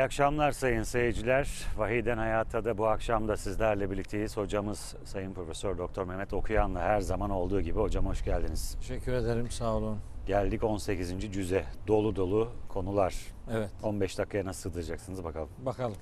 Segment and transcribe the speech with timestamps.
[0.00, 1.66] İyi akşamlar sayın seyirciler.
[1.76, 4.36] Vahiden Hayat'a da bu akşam da sizlerle birlikteyiz.
[4.36, 8.76] Hocamız Sayın Profesör Doktor Mehmet Okuyan'la her zaman olduğu gibi hocam hoş geldiniz.
[8.80, 9.98] Teşekkür ederim sağ olun.
[10.26, 11.32] Geldik 18.
[11.32, 11.64] cüze.
[11.86, 13.14] Dolu dolu konular.
[13.50, 15.48] Evet 15 dakikaya nasıl sığdıracaksınız bakalım.
[15.58, 15.96] bakalım.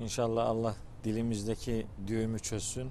[0.00, 2.90] İnşallah Allah dilimizdeki düğümü çözsün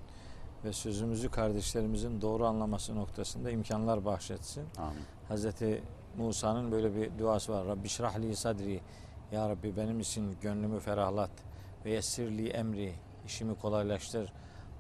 [0.66, 4.64] ve sözümüzü kardeşlerimizin doğru anlaması noktasında imkanlar bahşetsin.
[4.78, 5.04] Amin.
[5.28, 5.84] Hazreti
[6.18, 7.68] Musa'nın böyle bir duası var.
[7.68, 8.82] Rabbi şrahli sadri.
[9.32, 11.30] Ya Rabbi benim için gönlümü ferahlat.
[11.86, 12.94] Ve yessirli emri.
[13.26, 14.34] işimi kolaylaştır.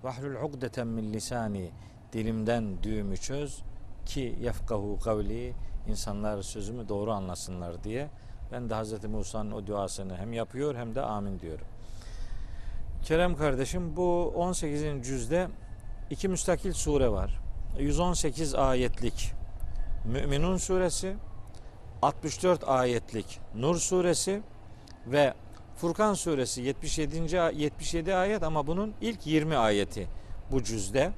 [0.03, 1.69] Vahlul ugdeten min lisani.
[2.13, 3.63] Dilimden düğümü çöz
[4.05, 5.53] ki yefkahu kavli.
[5.87, 8.09] insanlar sözümü doğru anlasınlar diye.
[8.51, 11.65] Ben de Hazreti Musa'nın o duasını hem yapıyor hem de amin diyorum.
[13.03, 14.83] Kerem kardeşim bu 18.
[15.03, 15.47] cüzde
[16.09, 17.39] iki müstakil sure var.
[17.79, 19.33] 118 ayetlik
[20.05, 21.15] Müminun suresi,
[22.01, 24.41] 64 ayetlik Nur suresi
[25.07, 25.33] ve
[25.77, 27.41] Furkan suresi 77.
[27.41, 30.07] a- 77 ayet ama bunun ilk 20 ayeti
[30.51, 31.11] bu cüzde.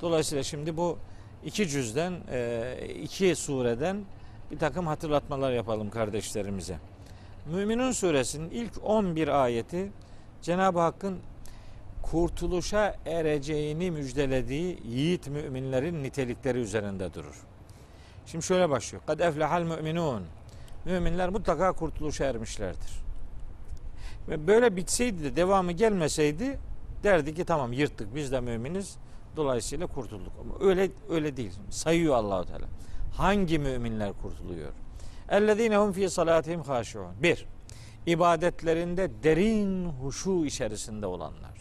[0.00, 0.98] Dolayısıyla şimdi bu
[1.44, 4.04] iki cüzden, e, iki sureden
[4.50, 6.78] bir takım hatırlatmalar yapalım kardeşlerimize.
[7.52, 9.92] Müminun suresinin ilk 11 ayeti
[10.42, 11.18] Cenab-ı Hakk'ın
[12.02, 17.47] kurtuluşa ereceğini müjdelediği yiğit müminlerin nitelikleri üzerinde durur.
[18.30, 19.02] Şimdi şöyle başlıyor.
[19.06, 20.22] Kad eflehal müminun.
[20.84, 22.90] Müminler mutlaka kurtuluşa ermişlerdir.
[24.28, 26.58] Ve böyle bitseydi de devamı gelmeseydi
[27.02, 28.96] derdi ki tamam yırttık biz de müminiz.
[29.36, 30.32] Dolayısıyla kurtulduk.
[30.40, 31.52] Ama öyle öyle değil.
[31.70, 32.66] Sayıyor Allahu Teala.
[33.16, 34.72] Hangi müminler kurtuluyor?
[35.28, 37.22] Ellezine hum fi salatihim haşiun.
[37.22, 37.46] Bir,
[38.06, 41.58] ibadetlerinde derin huşu içerisinde olanlar.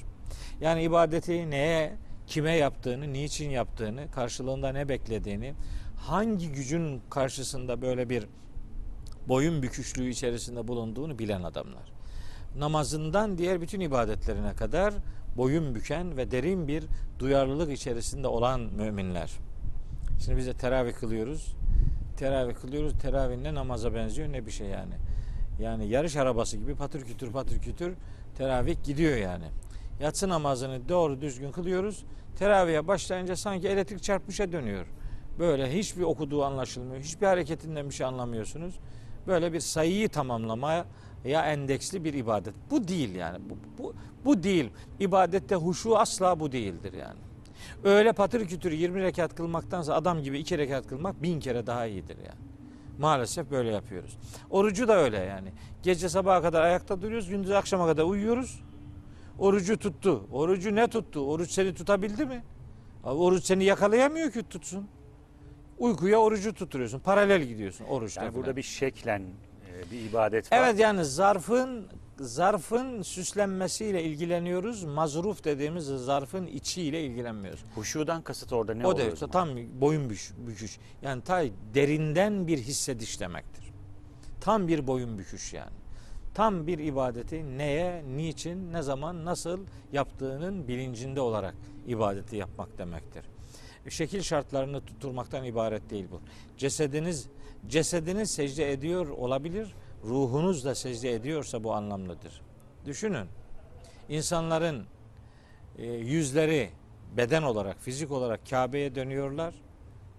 [0.61, 1.93] Yani ibadeti neye,
[2.27, 5.53] kime yaptığını, niçin yaptığını, karşılığında ne beklediğini,
[5.97, 8.27] hangi gücün karşısında böyle bir
[9.27, 11.91] boyun büküşlüğü içerisinde bulunduğunu bilen adamlar.
[12.57, 14.93] Namazından diğer bütün ibadetlerine kadar
[15.37, 16.83] boyun büken ve derin bir
[17.19, 19.31] duyarlılık içerisinde olan müminler.
[20.25, 21.55] Şimdi biz de teravih kılıyoruz.
[22.17, 22.93] Teravih kılıyoruz.
[22.93, 24.93] Teravih ne namaza benziyor ne bir şey yani.
[25.59, 27.93] Yani yarış arabası gibi patır kütür patır kütür
[28.37, 29.45] teravih gidiyor yani.
[30.01, 32.03] Yatsı namazını doğru düzgün kılıyoruz.
[32.39, 34.85] Teravihe başlayınca sanki elektrik çarpmışa dönüyor.
[35.39, 37.01] Böyle hiçbir okuduğu anlaşılmıyor.
[37.01, 38.79] Hiçbir hareketinden bir şey anlamıyorsunuz.
[39.27, 40.85] Böyle bir sayıyı tamamlamaya
[41.25, 42.53] ya endeksli bir ibadet.
[42.71, 43.37] Bu değil yani.
[43.49, 43.93] Bu, bu,
[44.25, 44.69] bu değil.
[44.99, 47.19] İbadette huşu asla bu değildir yani.
[47.83, 52.17] Öyle patır kütür 20 rekat kılmaktansa adam gibi 2 rekat kılmak bin kere daha iyidir
[52.17, 52.47] yani.
[52.99, 54.17] Maalesef böyle yapıyoruz.
[54.49, 55.49] Orucu da öyle yani.
[55.83, 58.61] Gece sabaha kadar ayakta duruyoruz, gündüz akşama kadar uyuyoruz.
[59.39, 60.23] Orucu tuttu.
[60.31, 61.19] Orucu ne tuttu?
[61.19, 62.43] Oruç seni tutabildi mi?
[63.03, 64.87] Oruç seni yakalayamıyor ki tutsun.
[65.77, 66.99] Uykuya orucu tutturuyorsun.
[66.99, 68.23] Paralel gidiyorsun oruçta.
[68.23, 70.57] Yani burada bir şeklen e, bir ibadet var.
[70.57, 71.87] Evet yani zarfın
[72.19, 74.83] zarfın süslenmesiyle ilgileniyoruz.
[74.83, 77.63] Mazruf dediğimiz zarfın içiyle ilgilenmiyoruz.
[77.75, 79.09] Huşudan kasıt orada ne o oluyor?
[79.09, 79.31] da o zaman?
[79.31, 79.49] tam
[79.81, 80.77] boyun büş- büküş.
[81.01, 81.43] Yani ta
[81.73, 83.63] derinden bir hissediş demektir.
[84.41, 85.71] Tam bir boyun büküş yani.
[86.33, 89.59] Tam bir ibadeti neye, niçin, ne zaman, nasıl
[89.91, 91.55] yaptığının bilincinde olarak
[91.87, 93.25] ibadeti yapmak demektir.
[93.89, 96.21] Şekil şartlarını tutturmaktan ibaret değil bu.
[96.57, 97.27] Cesediniz
[97.67, 99.75] cesediniz secde ediyor olabilir.
[100.03, 102.41] Ruhunuz da secde ediyorsa bu anlamlıdır.
[102.85, 103.27] Düşünün.
[104.09, 104.85] İnsanların
[105.77, 106.69] e, yüzleri
[107.17, 109.53] beden olarak, fizik olarak Kabe'ye dönüyorlar.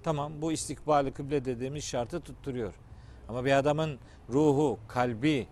[0.03, 2.75] Tamam bu istikbali kıble dediğimiz şartı tutturuyor.
[3.29, 3.99] Ama bir adamın
[4.31, 5.47] ruhu, kalbi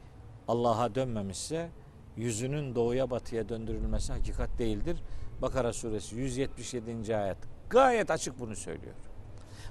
[0.48, 1.70] Allah'a dönmemişse
[2.16, 5.02] yüzünün doğuya batıya döndürülmesi hakikat değildir.
[5.42, 7.16] Bakara suresi 177.
[7.16, 8.94] ayet gayet açık bunu söylüyor.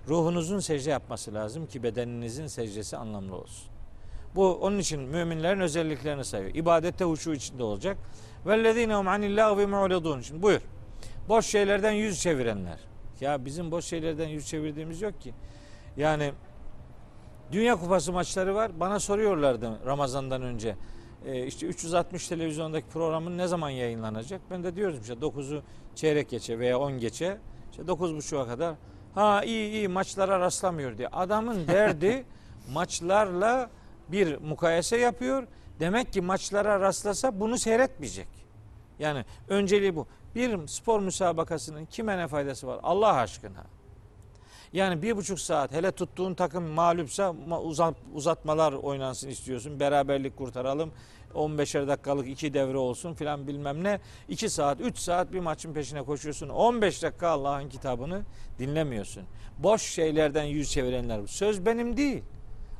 [0.07, 3.69] Ruhunuzun secde yapması lazım ki bedeninizin secdesi anlamlı olsun.
[4.35, 6.55] Bu onun için müminlerin özelliklerini sayıyor.
[6.55, 7.97] İbadette huşu içinde olacak.
[8.45, 10.21] Vellezine hum anil lagvi mu'ridun.
[10.21, 10.61] Şimdi buyur.
[11.29, 12.79] Boş şeylerden yüz çevirenler.
[13.21, 15.33] Ya bizim boş şeylerden yüz çevirdiğimiz yok ki.
[15.97, 16.31] Yani
[17.51, 18.79] Dünya Kupası maçları var.
[18.79, 20.75] Bana soruyorlardı Ramazan'dan önce.
[21.25, 24.41] Ee, işte 360 televizyondaki programın ne zaman yayınlanacak?
[24.51, 25.61] Ben de diyorum işte 9'u
[25.95, 27.37] çeyrek geçe veya 10 geçe.
[27.79, 28.75] İşte 9.30'a kadar.
[29.15, 31.07] Ha iyi iyi maçlara rastlamıyor diye.
[31.07, 32.25] Adamın derdi
[32.73, 33.69] maçlarla
[34.07, 35.47] bir mukayese yapıyor.
[35.79, 38.27] Demek ki maçlara rastlasa bunu seyretmeyecek.
[38.99, 40.07] Yani önceliği bu.
[40.35, 42.79] Bir spor müsabakasının kime ne faydası var?
[42.83, 43.63] Allah aşkına.
[44.73, 49.79] Yani bir buçuk saat hele tuttuğun takım mağlupsa ma- uzat, uzatmalar oynansın istiyorsun.
[49.79, 50.91] Beraberlik kurtaralım.
[51.35, 53.99] 15'er dakikalık iki devre olsun filan bilmem ne.
[54.29, 56.49] 2 saat 3 saat bir maçın peşine koşuyorsun.
[56.49, 58.21] 15 dakika Allah'ın kitabını
[58.59, 59.23] dinlemiyorsun.
[59.57, 61.27] Boş şeylerden yüz çevirenler.
[61.27, 62.23] Söz benim değil.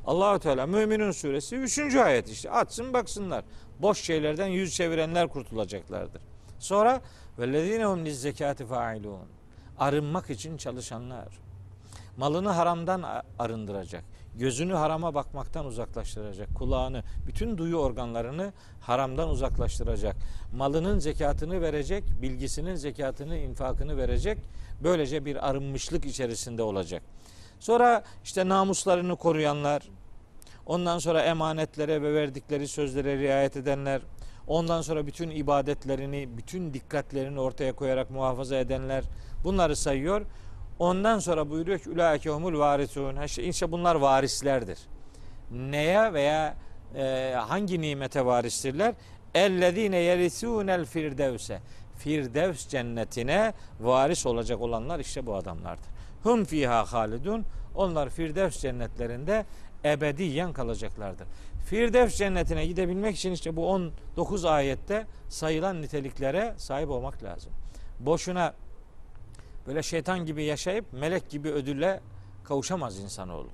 [0.06, 1.96] Allahu Teala Müminun suresi 3.
[1.96, 2.50] ayet işte.
[2.50, 3.44] Açsın baksınlar.
[3.78, 6.22] boş şeylerden yüz çevirenler kurtulacaklardır.
[6.58, 7.00] Sonra
[7.38, 9.28] vellezinehum lizzekati failun.
[9.78, 11.28] Arınmak için çalışanlar.
[12.16, 14.04] Malını haramdan arındıracak.
[14.38, 16.54] Gözünü harama bakmaktan uzaklaştıracak.
[16.54, 20.16] Kulağını, bütün duyu organlarını haramdan uzaklaştıracak.
[20.56, 24.38] Malının zekatını verecek, bilgisinin zekatını, infakını verecek.
[24.82, 27.02] Böylece bir arınmışlık içerisinde olacak.
[27.60, 29.82] Sonra işte namuslarını koruyanlar,
[30.66, 34.02] ondan sonra emanetlere ve verdikleri sözlere riayet edenler,
[34.46, 39.04] ondan sonra bütün ibadetlerini, bütün dikkatlerini ortaya koyarak muhafaza edenler
[39.44, 40.26] bunları sayıyor.
[40.78, 43.16] Ondan sonra buyuruyor ki ulaike humul varisun.
[43.38, 44.78] İşte, bunlar varislerdir.
[45.50, 46.54] Neye veya
[46.94, 48.94] e, hangi nimete varistirler?
[49.34, 51.60] Ellezine yerisunel firdevse.
[51.96, 55.86] Firdevs cennetine varis olacak olanlar işte bu adamlardır.
[56.22, 57.44] Hum fiha halidun.
[57.74, 59.44] Onlar Firdevs cennetlerinde
[59.84, 61.26] ebediyen kalacaklardır.
[61.66, 67.52] Firdevs cennetine gidebilmek için işte bu 19 ayette sayılan niteliklere sahip olmak lazım.
[68.00, 68.54] Boşuna
[69.66, 72.00] böyle şeytan gibi yaşayıp melek gibi ödülle
[72.44, 73.48] kavuşamaz insanoğlu.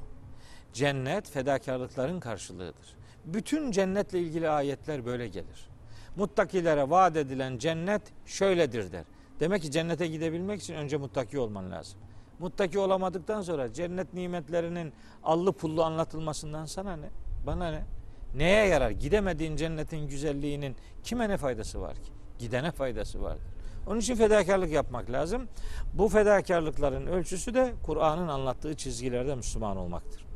[0.73, 2.97] Cennet fedakarlıkların karşılığıdır.
[3.25, 5.69] Bütün cennetle ilgili ayetler böyle gelir.
[6.17, 9.05] Muttakilere vaat edilen cennet şöyledir der.
[9.41, 12.00] Demek ki cennete gidebilmek için önce muttaki olman lazım.
[12.38, 14.93] Muttaki olamadıktan sonra cennet nimetlerinin
[15.23, 17.09] allı pullu anlatılmasından sana ne?
[17.47, 17.85] Bana ne?
[18.35, 18.91] Neye yarar?
[18.91, 22.12] Gidemediğin cennetin güzelliğinin kime ne faydası var ki?
[22.38, 23.47] Gidene faydası vardır.
[23.87, 25.49] Onun için fedakarlık yapmak lazım.
[25.94, 30.26] Bu fedakarlıkların ölçüsü de Kur'an'ın anlattığı çizgilerde Müslüman olmaktır.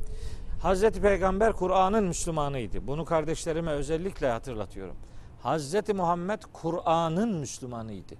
[0.61, 2.87] Hazreti Peygamber Kur'an'ın Müslümanıydı.
[2.87, 4.95] Bunu kardeşlerime özellikle hatırlatıyorum.
[5.41, 8.15] Hazreti Muhammed Kur'an'ın Müslümanıydı.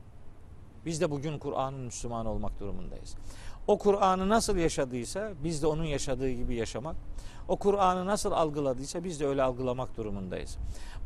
[0.86, 3.16] Biz de bugün Kur'an'ın Müslümanı olmak durumundayız.
[3.68, 6.96] O Kur'an'ı nasıl yaşadıysa biz de onun yaşadığı gibi yaşamak,
[7.48, 10.58] o Kur'an'ı nasıl algıladıysa biz de öyle algılamak durumundayız.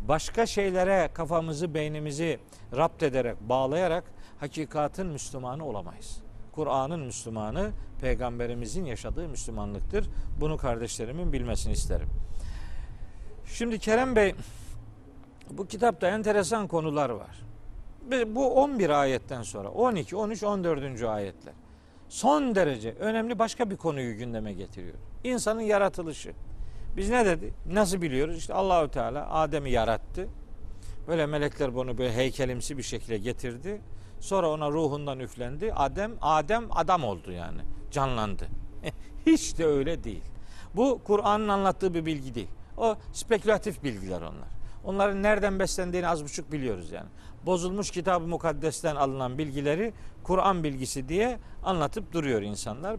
[0.07, 2.39] Başka şeylere kafamızı, beynimizi
[2.75, 4.03] rapt ederek, bağlayarak
[4.39, 6.21] hakikatin Müslümanı olamayız.
[6.51, 7.71] Kur'an'ın Müslümanı
[8.01, 10.09] peygamberimizin yaşadığı Müslümanlıktır.
[10.41, 12.09] Bunu kardeşlerimin bilmesini isterim.
[13.45, 14.35] Şimdi Kerem Bey
[15.49, 17.41] bu kitapta enteresan konular var.
[18.27, 21.03] Bu 11 ayetten sonra 12, 13, 14.
[21.03, 21.53] ayetler.
[22.11, 24.95] Son derece önemli başka bir konuyu gündeme getiriyor.
[25.23, 26.33] İnsanın yaratılışı.
[26.97, 27.53] Biz ne dedi?
[27.65, 28.37] Nasıl biliyoruz?
[28.37, 30.27] İşte Allahü Teala Adem'i yarattı.
[31.07, 33.81] Böyle melekler bunu böyle heykelimsi bir şekilde getirdi.
[34.19, 35.73] Sonra ona ruhundan üflendi.
[35.73, 37.61] Adem Adem adam oldu yani.
[37.91, 38.47] Canlandı.
[39.25, 40.23] Hiç de öyle değil.
[40.75, 42.51] Bu Kur'an'ın anlattığı bir bilgi değil.
[42.77, 44.49] O spekülatif bilgiler onlar.
[44.83, 47.09] Onların nereden beslendiğini az buçuk biliyoruz yani.
[47.45, 49.93] Bozulmuş kitab-ı mukaddesten alınan bilgileri
[50.23, 52.97] Kur'an bilgisi diye anlatıp duruyor insanlar.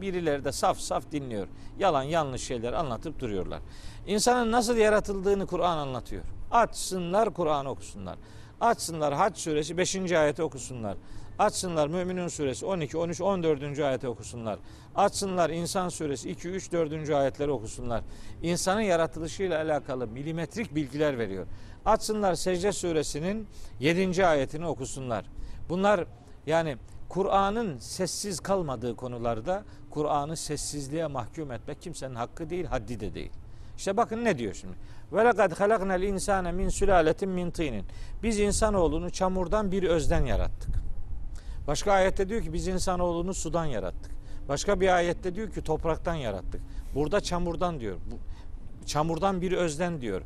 [0.00, 1.48] Birileri de saf saf dinliyor.
[1.78, 3.60] Yalan yanlış şeyler anlatıp duruyorlar.
[4.06, 6.22] İnsanın nasıl yaratıldığını Kur'an anlatıyor.
[6.50, 8.18] Açsınlar Kur'an okusunlar.
[8.60, 10.12] Açsınlar Hac suresi 5.
[10.12, 10.96] ayeti okusunlar.
[11.38, 13.78] Açsınlar Müminun suresi 12, 13, 14.
[13.78, 14.58] ayeti okusunlar.
[14.94, 17.10] Açsınlar İnsan suresi 2, 3, 4.
[17.10, 18.02] ayetleri okusunlar.
[18.42, 21.46] İnsanın yaratılışıyla alakalı milimetrik bilgiler veriyor.
[21.84, 23.46] Açsınlar Secde suresinin
[23.80, 24.26] 7.
[24.26, 25.24] ayetini okusunlar.
[25.68, 26.04] Bunlar
[26.46, 26.76] yani
[27.08, 33.32] Kur'an'ın sessiz kalmadığı konularda Kur'an'ı sessizliğe mahkum etmek kimsenin hakkı değil, haddi de değil.
[33.76, 34.74] İşte bakın ne diyor şimdi.
[35.12, 37.84] Ve lekad halaknal insane min sülaletin min tinin.
[38.22, 40.91] Biz insanoğlunu çamurdan bir özden yarattık.
[41.66, 44.12] Başka ayette diyor ki biz insanoğlunu sudan yarattık.
[44.48, 46.60] Başka bir ayette diyor ki topraktan yarattık.
[46.94, 47.96] Burada çamurdan diyor.
[48.86, 50.22] Çamurdan bir özden diyor.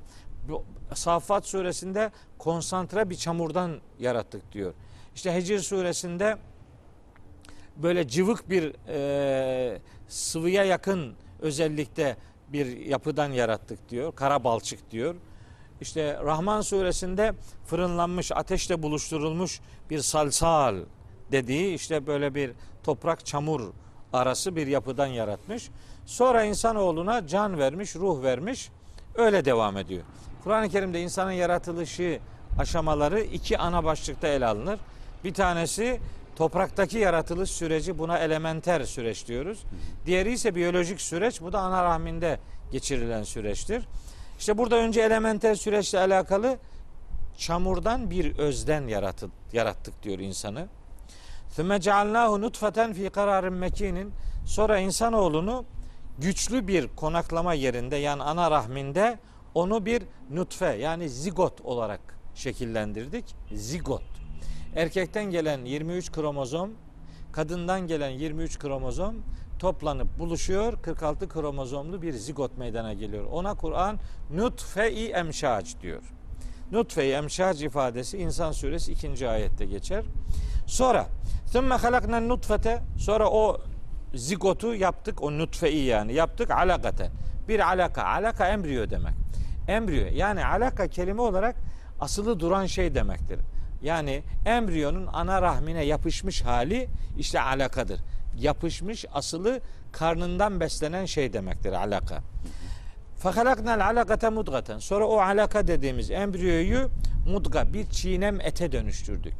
[0.48, 0.64] Bu,
[0.94, 4.74] Saffat suresinde konsantre bir çamurdan yarattık diyor.
[5.14, 6.36] İşte Hecir suresinde
[7.76, 9.78] böyle cıvık bir e,
[10.08, 12.16] sıvıya yakın özellikte
[12.48, 14.14] bir yapıdan yarattık diyor.
[14.14, 15.14] Kara balçık diyor.
[15.80, 17.32] İşte Rahman suresinde
[17.66, 20.76] fırınlanmış, ateşle buluşturulmuş bir salsal
[21.32, 22.50] dediği işte böyle bir
[22.84, 23.60] toprak çamur
[24.12, 25.70] arası bir yapıdan yaratmış.
[26.06, 28.70] Sonra insanoğluna can vermiş, ruh vermiş.
[29.14, 30.02] Öyle devam ediyor.
[30.44, 32.20] Kur'an-ı Kerim'de insanın yaratılışı
[32.58, 34.80] aşamaları iki ana başlıkta ele alınır.
[35.24, 36.00] Bir tanesi
[36.36, 39.64] topraktaki yaratılış süreci buna elementer süreç diyoruz.
[40.06, 41.40] Diğeri ise biyolojik süreç.
[41.40, 42.38] Bu da ana rahminde
[42.72, 43.88] geçirilen süreçtir.
[44.38, 46.58] İşte burada önce elementer süreçle alakalı
[47.38, 50.68] çamurdan bir özden yarattık, yarattık diyor insanı.
[51.57, 54.07] ثُمَّ جَعَلْنَاهُ نُطْفَةً ف۪ي قَرَارٍ مَك۪ينٍ
[54.45, 55.65] Sonra insanoğlunu
[56.19, 59.19] güçlü bir konaklama yerinde yani ana rahminde
[59.55, 61.99] onu bir nutfe yani zigot olarak
[62.35, 63.35] şekillendirdik.
[63.53, 64.03] Zigot.
[64.75, 66.71] Erkekten gelen 23 kromozom,
[67.31, 69.15] kadından gelen 23 kromozom
[69.59, 70.81] toplanıp buluşuyor.
[70.81, 73.25] 46 kromozomlu bir zigot meydana geliyor.
[73.31, 73.99] Ona Kur'an
[74.33, 76.03] nutfe-i emşac diyor.
[76.71, 79.29] Nutfe-i emşac ifadesi İnsan suresi 2.
[79.29, 80.03] ayette geçer.
[80.65, 81.07] Sonra
[81.53, 83.61] ثُمَّ خَلَقْنَا nutfete sonra o
[84.13, 87.11] zigotu yaptık o nutfeyi yani yaptık alakaten.
[87.47, 88.03] Bir alaka.
[88.03, 89.13] Alaka embriyo demek.
[89.67, 91.55] Embriyo yani alaka kelime olarak
[91.99, 93.39] asılı duran şey demektir.
[93.83, 97.99] Yani embriyonun ana rahmine yapışmış hali işte alakadır.
[98.39, 99.59] Yapışmış asılı
[99.91, 102.23] karnından beslenen şey demektir alaka.
[103.18, 104.78] Fahalaknal alakate mudgaten.
[104.78, 106.90] Sonra o alaka dediğimiz embriyoyu
[107.26, 109.34] mudga bir çiğnem ete dönüştürdük.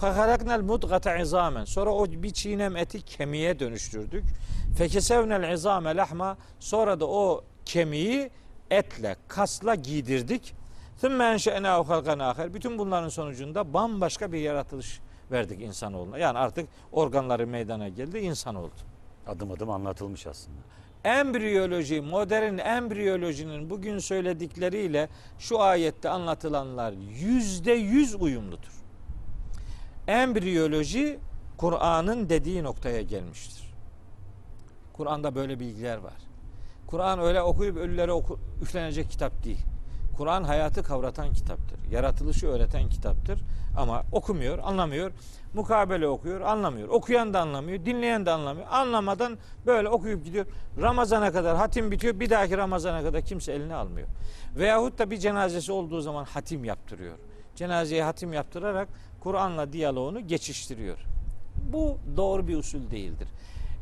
[0.00, 1.64] Fahalaknal mudgate izamen.
[1.64, 4.24] Sonra o bir çiğnem eti kemiğe dönüştürdük.
[4.76, 6.36] Fekesevnel izame lahma.
[6.60, 8.30] Sonra da o kemiği
[8.70, 10.54] etle, kasla giydirdik.
[11.00, 12.54] Thümme enşe'nâhu halkan âher.
[12.54, 16.18] Bütün bunların sonucunda bambaşka bir yaratılış verdik insanoğluna.
[16.18, 18.74] Yani artık organları meydana geldi, insan oldu.
[19.26, 20.58] Adım adım anlatılmış aslında.
[21.04, 28.82] Embriyoloji, modern embriyolojinin bugün söyledikleriyle şu ayette anlatılanlar yüzde yüz uyumludur.
[30.06, 31.18] Embriyoloji
[31.56, 33.74] Kur'an'ın dediği noktaya gelmiştir.
[34.92, 36.16] Kur'an'da böyle bilgiler var.
[36.86, 39.64] Kur'an öyle okuyup ölülere oku, üflenecek kitap değil.
[40.18, 41.78] Kur'an hayatı kavratan kitaptır.
[41.90, 43.40] Yaratılışı öğreten kitaptır.
[43.76, 45.12] Ama okumuyor, anlamıyor.
[45.54, 46.88] Mukabele okuyor, anlamıyor.
[46.88, 48.66] Okuyan da anlamıyor, dinleyen de anlamıyor.
[48.70, 50.46] Anlamadan böyle okuyup gidiyor.
[50.80, 52.20] Ramazana kadar hatim bitiyor.
[52.20, 54.08] Bir dahaki Ramazana kadar kimse eline almıyor.
[54.56, 57.14] Veyahut da bir cenazesi olduğu zaman hatim yaptırıyor.
[57.56, 58.88] Cenazeye hatim yaptırarak
[59.20, 60.98] Kur'an'la diyaloğunu geçiştiriyor.
[61.72, 63.28] Bu doğru bir usul değildir.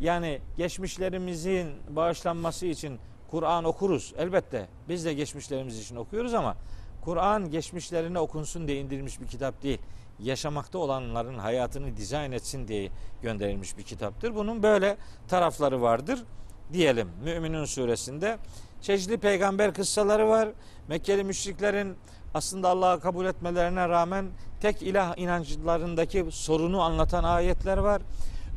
[0.01, 2.99] Yani geçmişlerimizin bağışlanması için
[3.37, 4.15] Kur'an okuruz.
[4.19, 6.57] Elbette biz de geçmişlerimiz için okuyoruz ama
[7.05, 9.79] Kur'an geçmişlerine okunsun diye indirilmiş bir kitap değil.
[10.19, 12.91] Yaşamakta olanların hayatını dizayn etsin diye
[13.23, 14.35] gönderilmiş bir kitaptır.
[14.35, 14.97] Bunun böyle
[15.29, 16.25] tarafları vardır
[16.73, 17.09] diyelim.
[17.25, 18.39] Müminun suresinde
[18.83, 20.49] çeşitli peygamber kıssaları var.
[20.89, 21.97] Mekkeli müşriklerin
[22.35, 24.27] aslında Allah'ı kabul etmelerine rağmen
[24.61, 28.03] tek ilah inanclarındaki sorunu anlatan ayetler var.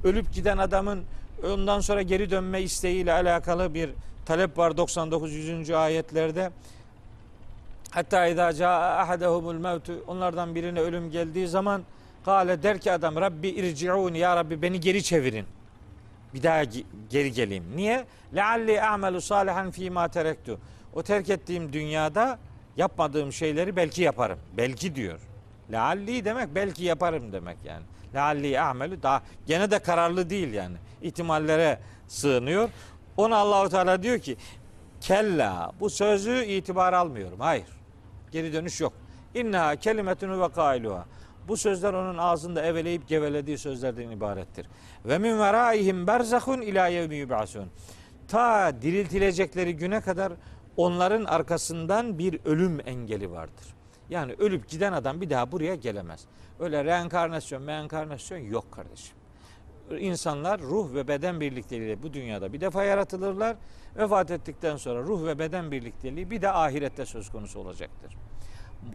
[0.03, 1.03] Ölüp giden adamın
[1.43, 3.89] ondan sonra geri dönme isteğiyle alakalı bir
[4.25, 5.69] talep var 99 100.
[5.69, 6.51] ayetlerde.
[7.91, 11.83] Hatta idâ câ'a ahadehumul mevtu onlardan birine ölüm geldiği zaman
[12.25, 15.45] kâle der ki adam Rabbi irci'ûni ya Rabbi beni geri çevirin.
[16.33, 16.63] Bir daha
[17.09, 17.63] geri geleyim.
[17.75, 18.05] Niye?
[18.35, 20.59] Lealli a'melu salihan fîmâ terektu.
[20.93, 22.39] O terk ettiğim dünyada
[22.77, 24.39] yapmadığım şeyleri belki yaparım.
[24.57, 25.19] Belki diyor.
[25.71, 27.83] Lealli demek belki yaparım demek yani.
[28.15, 30.75] Lealli a'melu daha gene de kararlı değil yani.
[31.01, 32.69] İhtimallere sığınıyor.
[33.17, 34.37] Ona Allahu Teala diyor ki
[35.01, 37.39] kella bu sözü itibar almıyorum.
[37.39, 37.67] Hayır.
[38.31, 38.93] Geri dönüş yok.
[39.35, 41.05] İnna kelimetunu ve kailuha.
[41.47, 44.67] Bu sözler onun ağzında eveleyip gevelediği sözlerden ibarettir.
[45.05, 47.69] Ve min veraihim berzahun ila yevmi yub'asun.
[48.27, 50.33] Ta diriltilecekleri güne kadar
[50.77, 53.65] onların arkasından bir ölüm engeli vardır.
[54.09, 56.25] Yani ölüp giden adam bir daha buraya gelemez.
[56.59, 59.15] Öyle reenkarnasyon, meenkarnasyon yok kardeşim.
[59.99, 63.57] İnsanlar ruh ve beden birlikteliğiyle bu dünyada bir defa yaratılırlar.
[63.97, 68.17] Vefat ettikten sonra ruh ve beden birlikteliği bir de ahirette söz konusu olacaktır.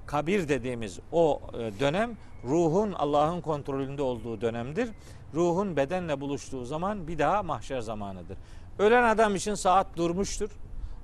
[0.07, 4.89] Kabir dediğimiz o e, dönem ruhun Allah'ın kontrolünde olduğu dönemdir.
[5.35, 8.39] Ruhun bedenle buluştuğu zaman bir daha mahşer zamanıdır.
[8.79, 10.51] Ölen adam için saat durmuştur.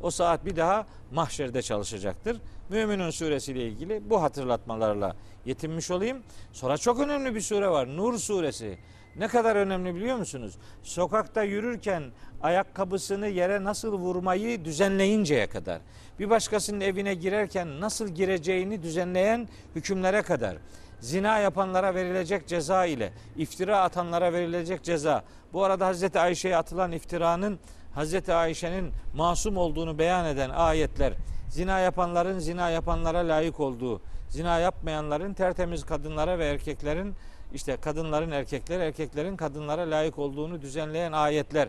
[0.00, 2.40] O saat bir daha mahşerde çalışacaktır.
[2.68, 6.22] Müminun suresiyle ilgili bu hatırlatmalarla yetinmiş olayım.
[6.52, 7.96] Sonra çok önemli bir sure var.
[7.96, 8.78] Nur suresi.
[9.16, 10.54] Ne kadar önemli biliyor musunuz?
[10.82, 12.02] Sokakta yürürken
[12.42, 15.80] ayakkabısını yere nasıl vurmayı düzenleyinceye kadar,
[16.18, 20.56] bir başkasının evine girerken nasıl gireceğini düzenleyen hükümlere kadar,
[21.00, 25.24] zina yapanlara verilecek ceza ile iftira atanlara verilecek ceza.
[25.52, 27.58] Bu arada Hazreti Ayşe'ye atılan iftiranın
[27.94, 31.12] Hazreti Ayşe'nin masum olduğunu beyan eden ayetler,
[31.48, 37.14] zina yapanların zina yapanlara layık olduğu, zina yapmayanların tertemiz kadınlara ve erkeklerin
[37.54, 41.68] işte kadınların erkekler, erkeklerin kadınlara layık olduğunu düzenleyen ayetler.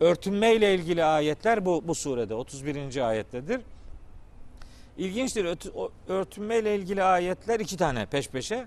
[0.00, 3.08] Örtünme ile ilgili ayetler bu, bu surede 31.
[3.08, 3.60] ayettedir.
[4.98, 5.46] İlginçtir.
[6.08, 8.66] Örtünme ile ilgili ayetler iki tane peş peşe.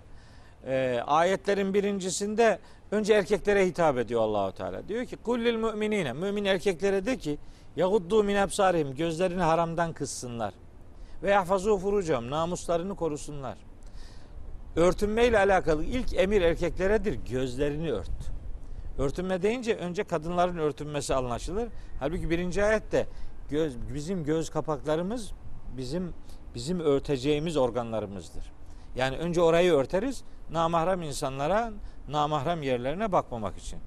[0.68, 2.60] Ee, ayetlerin birincisinde
[2.96, 4.88] önce erkeklere hitap ediyor Allahu Teala.
[4.88, 7.38] Diyor ki kullil müminine mümin erkeklere de ki
[7.75, 10.54] yaguddu min absarihim gözlerini haramdan kıssınlar.
[11.24, 13.58] Ve yahfazu furucam namuslarını korusunlar.
[14.75, 17.14] Örtünme ile alakalı ilk emir erkekleredir.
[17.14, 18.36] Gözlerini ört.
[18.98, 21.68] Örtünme deyince önce kadınların örtünmesi anlaşılır.
[22.00, 23.08] Halbuki birinci ayette
[23.50, 25.32] göz, bizim göz kapaklarımız
[25.78, 26.14] bizim
[26.56, 28.52] bizim örteceğimiz organlarımızdır.
[28.96, 30.24] Yani önce orayı örteriz.
[30.52, 31.72] Namahrem insanlara,
[32.10, 33.80] namahrem yerlerine bakmamak için.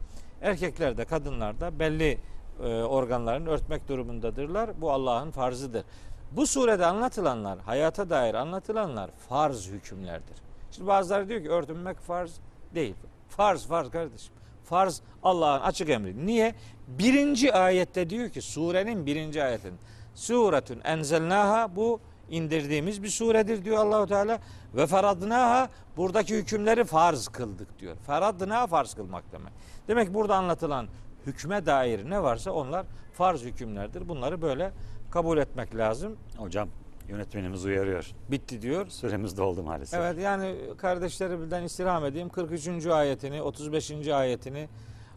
[0.42, 2.18] Erkekler de kadınlar da belli
[2.64, 4.80] e, organlarını örtmek durumundadırlar.
[4.80, 5.84] Bu Allah'ın farzıdır.
[6.32, 10.36] Bu surede anlatılanlar, hayata dair anlatılanlar farz hükümlerdir.
[10.70, 12.40] Şimdi bazıları diyor ki örtünmek farz
[12.74, 12.94] değil.
[13.28, 14.34] Farz farz kardeşim.
[14.64, 16.26] Farz Allah'ın açık emri.
[16.26, 16.54] Niye?
[16.88, 19.74] Birinci ayette diyor ki surenin birinci ayetin.
[20.14, 24.38] Suretun enzelnaha bu indirdiğimiz bir suredir diyor Allahu Teala
[24.74, 27.96] ve feradnaha buradaki hükümleri farz kıldık diyor.
[28.06, 29.52] Feradnaha farz kılmak demek.
[29.88, 30.88] Demek ki burada anlatılan
[31.26, 34.08] hükme dair ne varsa onlar farz hükümlerdir.
[34.08, 34.72] Bunları böyle
[35.10, 36.16] kabul etmek lazım.
[36.36, 36.68] Hocam
[37.08, 38.10] yönetmenimiz uyarıyor.
[38.30, 38.86] Bitti diyor.
[38.88, 40.00] Süremiz doldu maalesef.
[40.00, 42.86] Evet yani kardeşlerimden istirham edeyim 43.
[42.86, 44.08] ayetini, 35.
[44.08, 44.68] ayetini,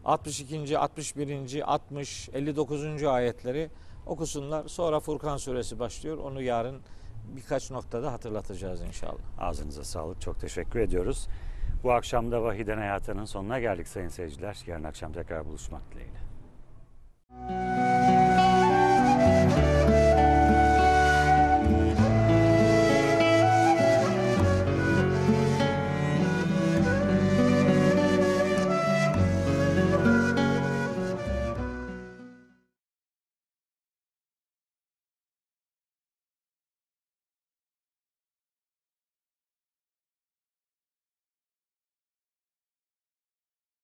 [0.05, 0.77] 62.
[0.77, 1.73] 61.
[1.73, 3.03] 60, 59.
[3.03, 3.69] ayetleri
[4.05, 4.67] okusunlar.
[4.67, 6.17] Sonra Furkan suresi başlıyor.
[6.17, 6.81] Onu yarın
[7.35, 9.39] birkaç noktada hatırlatacağız inşallah.
[9.39, 10.21] Ağzınıza sağlık.
[10.21, 11.27] Çok teşekkür ediyoruz.
[11.83, 14.63] Bu akşam da Vahiden Hayatı'nın sonuna geldik sayın seyirciler.
[14.67, 16.30] Yarın akşam tekrar buluşmak dileğiyle.